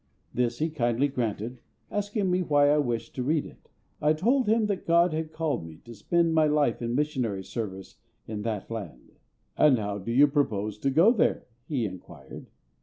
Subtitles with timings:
[0.33, 3.69] This he kindly granted, asking me why I wished to read it.
[4.01, 7.97] I told him that GOD had called me to spend my life in missionary service
[8.27, 9.11] in that land.
[9.55, 12.47] "And how do you propose to go there?" he inquired.